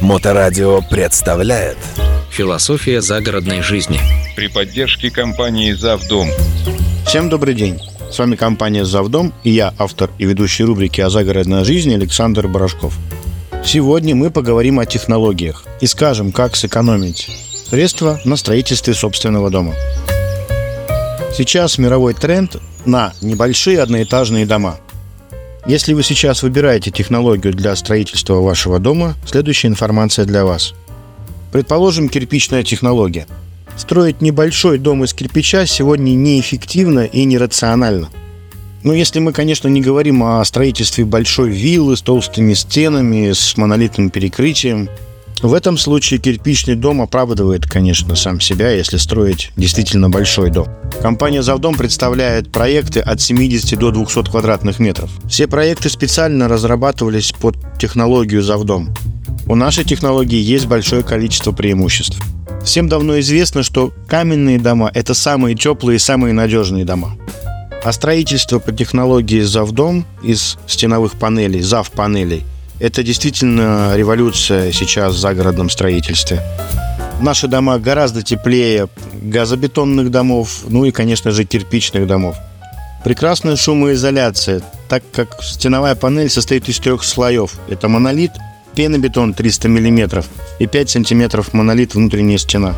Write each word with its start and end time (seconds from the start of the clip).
Моторадио 0.00 0.80
представляет 0.80 1.76
Философия 2.30 3.02
загородной 3.02 3.60
жизни. 3.60 4.00
при 4.34 4.48
поддержке 4.48 5.10
компании 5.10 5.72
«Завдом». 5.72 6.28
Всем 7.06 7.28
добрый 7.28 7.54
день. 7.54 7.78
С 8.10 8.18
вами 8.18 8.34
компания 8.34 8.86
«Завдом» 8.86 9.34
и 9.44 9.50
я, 9.50 9.74
автор 9.78 10.10
и 10.16 10.24
ведущий 10.24 10.64
рубрики 10.64 11.02
о 11.02 11.10
загородной 11.10 11.64
жизни 11.64 11.94
Александр 11.94 12.48
Барашков. 12.48 12.96
Сегодня 13.64 14.14
мы 14.14 14.30
поговорим 14.30 14.78
о 14.78 14.86
технологиях 14.86 15.64
и 15.82 15.86
скажем, 15.86 16.32
как 16.32 16.56
сэкономить 16.56 17.28
средства 17.68 18.20
на 18.24 18.36
строительстве 18.36 18.94
собственного 18.94 19.50
дома. 19.50 19.74
Сейчас 21.36 21.76
мировой 21.76 22.14
тренд 22.14 22.56
на 22.86 23.12
небольшие 23.20 23.82
одноэтажные 23.82 24.46
дома. 24.46 24.78
Если 25.70 25.92
вы 25.92 26.02
сейчас 26.02 26.42
выбираете 26.42 26.90
технологию 26.90 27.54
для 27.54 27.76
строительства 27.76 28.40
вашего 28.40 28.80
дома, 28.80 29.14
следующая 29.24 29.68
информация 29.68 30.24
для 30.24 30.44
вас. 30.44 30.74
Предположим, 31.52 32.08
кирпичная 32.08 32.64
технология. 32.64 33.28
Строить 33.76 34.20
небольшой 34.20 34.78
дом 34.78 35.04
из 35.04 35.14
кирпича 35.14 35.66
сегодня 35.66 36.10
неэффективно 36.10 37.04
и 37.04 37.24
нерационально. 37.24 38.08
Ну, 38.82 38.92
если 38.94 39.20
мы, 39.20 39.32
конечно, 39.32 39.68
не 39.68 39.80
говорим 39.80 40.24
о 40.24 40.44
строительстве 40.44 41.04
большой 41.04 41.50
виллы 41.50 41.96
с 41.96 42.02
толстыми 42.02 42.54
стенами, 42.54 43.30
с 43.30 43.56
монолитным 43.56 44.10
перекрытием. 44.10 44.88
В 45.42 45.54
этом 45.54 45.78
случае 45.78 46.20
кирпичный 46.20 46.74
дом 46.74 47.00
оправдывает, 47.00 47.64
конечно, 47.64 48.14
сам 48.14 48.40
себя, 48.40 48.72
если 48.72 48.98
строить 48.98 49.52
действительно 49.56 50.10
большой 50.10 50.50
дом. 50.50 50.68
Компания 51.00 51.42
«Завдом» 51.42 51.76
представляет 51.76 52.52
проекты 52.52 53.00
от 53.00 53.22
70 53.22 53.78
до 53.78 53.90
200 53.90 54.30
квадратных 54.30 54.78
метров. 54.78 55.10
Все 55.26 55.46
проекты 55.46 55.88
специально 55.88 56.46
разрабатывались 56.46 57.32
под 57.32 57.56
технологию 57.78 58.42
«Завдом». 58.42 58.94
У 59.46 59.54
нашей 59.54 59.84
технологии 59.84 60.38
есть 60.38 60.66
большое 60.66 61.02
количество 61.02 61.52
преимуществ. 61.52 62.20
Всем 62.62 62.90
давно 62.90 63.18
известно, 63.20 63.62
что 63.62 63.94
каменные 64.08 64.58
дома– 64.58 64.90
это 64.94 65.14
самые 65.14 65.56
теплые 65.56 65.96
и 65.96 66.00
самые 66.00 66.34
надежные 66.34 66.84
дома. 66.84 67.16
А 67.82 67.92
строительство 67.92 68.58
по 68.58 68.72
технологии 68.72 69.40
«Завдом» 69.40 70.04
из 70.22 70.58
стеновых 70.66 71.14
панелей, 71.14 71.62
ЗАВ-панелей– 71.62 72.44
это 72.80 73.02
действительно 73.02 73.94
революция 73.94 74.72
сейчас 74.72 75.14
в 75.14 75.18
загородном 75.18 75.68
строительстве. 75.68 76.42
Наши 77.20 77.46
дома 77.46 77.78
гораздо 77.78 78.22
теплее 78.22 78.88
газобетонных 79.20 80.10
домов, 80.10 80.64
ну 80.66 80.86
и, 80.86 80.90
конечно 80.90 81.30
же, 81.30 81.44
кирпичных 81.44 82.06
домов. 82.06 82.36
Прекрасная 83.04 83.56
шумоизоляция, 83.56 84.62
так 84.88 85.02
как 85.12 85.42
стеновая 85.42 85.94
панель 85.94 86.30
состоит 86.30 86.68
из 86.68 86.78
трех 86.78 87.04
слоев. 87.04 87.58
Это 87.68 87.88
монолит, 87.88 88.32
пенобетон 88.74 89.34
300 89.34 89.68
мм 89.68 90.24
и 90.58 90.66
5 90.66 90.90
см 90.90 91.44
монолит 91.52 91.94
внутренняя 91.94 92.38
стена. 92.38 92.74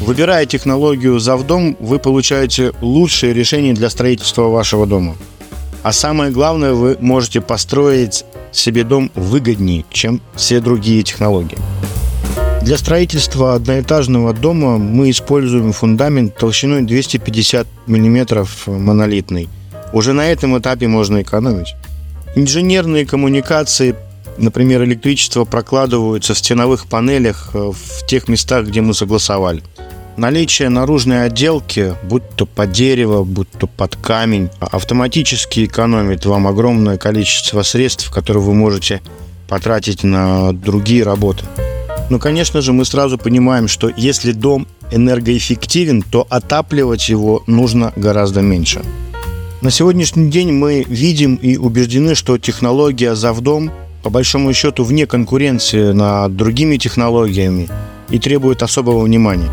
Выбирая 0.00 0.46
технологию 0.46 1.18
«Завдом», 1.18 1.76
вы 1.80 1.98
получаете 1.98 2.72
лучшее 2.80 3.32
решение 3.32 3.74
для 3.74 3.90
строительства 3.90 4.48
вашего 4.48 4.86
дома. 4.86 5.16
А 5.86 5.92
самое 5.92 6.32
главное, 6.32 6.72
вы 6.72 6.98
можете 7.00 7.40
построить 7.40 8.24
себе 8.50 8.82
дом 8.82 9.08
выгоднее, 9.14 9.84
чем 9.88 10.20
все 10.34 10.58
другие 10.58 11.04
технологии. 11.04 11.56
Для 12.60 12.76
строительства 12.76 13.54
одноэтажного 13.54 14.32
дома 14.32 14.78
мы 14.78 15.10
используем 15.10 15.70
фундамент 15.70 16.36
толщиной 16.36 16.82
250 16.82 17.68
мм 17.86 18.48
монолитный. 18.66 19.48
Уже 19.92 20.12
на 20.12 20.26
этом 20.26 20.58
этапе 20.58 20.88
можно 20.88 21.22
экономить. 21.22 21.76
Инженерные 22.34 23.06
коммуникации, 23.06 23.94
например, 24.38 24.82
электричество 24.82 25.44
прокладываются 25.44 26.34
в 26.34 26.38
стеновых 26.38 26.88
панелях 26.88 27.50
э, 27.54 27.58
в 27.58 28.06
тех 28.08 28.26
местах, 28.26 28.66
где 28.66 28.80
мы 28.80 28.92
согласовали. 28.92 29.62
Наличие 30.16 30.70
наружной 30.70 31.26
отделки, 31.26 31.94
будь 32.02 32.22
то 32.36 32.46
под 32.46 32.72
дерево, 32.72 33.22
будь 33.22 33.50
то 33.50 33.66
под 33.66 33.96
камень, 33.96 34.48
автоматически 34.60 35.66
экономит 35.66 36.24
вам 36.24 36.46
огромное 36.46 36.96
количество 36.96 37.62
средств, 37.62 38.10
которые 38.10 38.42
вы 38.42 38.54
можете 38.54 39.02
потратить 39.46 40.04
на 40.04 40.52
другие 40.52 41.02
работы. 41.02 41.44
Ну, 42.08 42.18
конечно 42.18 42.62
же, 42.62 42.72
мы 42.72 42.86
сразу 42.86 43.18
понимаем, 43.18 43.68
что 43.68 43.92
если 43.94 44.32
дом 44.32 44.66
энергоэффективен, 44.90 46.00
то 46.00 46.26
отапливать 46.30 47.10
его 47.10 47.42
нужно 47.46 47.92
гораздо 47.94 48.40
меньше. 48.40 48.82
На 49.60 49.70
сегодняшний 49.70 50.30
день 50.30 50.50
мы 50.50 50.84
видим 50.88 51.34
и 51.34 51.58
убеждены, 51.58 52.14
что 52.14 52.38
технология 52.38 53.14
«Завдом» 53.14 53.70
по 54.02 54.08
большому 54.08 54.54
счету 54.54 54.84
вне 54.84 55.06
конкуренции 55.06 55.92
над 55.92 56.36
другими 56.36 56.78
технологиями 56.78 57.68
и 58.08 58.18
требует 58.18 58.62
особого 58.62 59.02
внимания. 59.02 59.50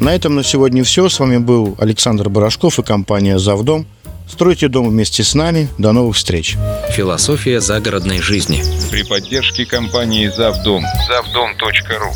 На 0.00 0.14
этом 0.14 0.36
на 0.36 0.44
сегодня 0.44 0.84
все. 0.84 1.08
С 1.08 1.18
вами 1.18 1.38
был 1.38 1.76
Александр 1.78 2.28
Барашков 2.28 2.78
и 2.78 2.82
компания 2.82 3.38
«Завдом». 3.38 3.86
Стройте 4.30 4.68
дом 4.68 4.90
вместе 4.90 5.24
с 5.24 5.34
нами. 5.34 5.68
До 5.78 5.92
новых 5.92 6.16
встреч. 6.16 6.56
Философия 6.90 7.60
загородной 7.60 8.20
жизни. 8.20 8.62
При 8.90 9.02
поддержке 9.02 9.64
компании 9.64 10.28
«Завдом». 10.28 10.84
Завдом.ру 11.08 12.12